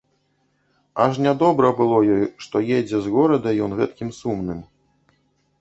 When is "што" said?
2.45-2.63